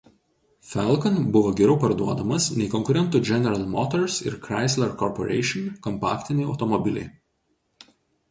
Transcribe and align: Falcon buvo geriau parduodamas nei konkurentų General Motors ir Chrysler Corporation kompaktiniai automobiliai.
Falcon 0.67 1.17
buvo 1.33 1.49
geriau 1.57 1.75
parduodamas 1.81 2.47
nei 2.61 2.69
konkurentų 2.75 3.19
General 3.29 3.67
Motors 3.75 4.17
ir 4.31 4.39
Chrysler 4.47 4.95
Corporation 5.03 5.67
kompaktiniai 5.89 6.49
automobiliai. 6.55 7.93